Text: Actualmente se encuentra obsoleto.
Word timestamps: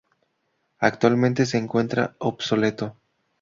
Actualmente 0.79 1.45
se 1.45 1.59
encuentra 1.59 2.15
obsoleto. 2.17 2.97